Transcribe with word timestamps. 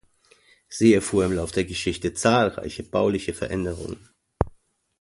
Sie 0.67 0.95
erfuhr 0.95 1.25
im 1.25 1.33
Lauf 1.33 1.51
der 1.51 1.63
Geschichte 1.63 2.15
zahlreiche 2.15 2.81
bauliche 2.81 3.35
Veränderungen. 3.35 4.09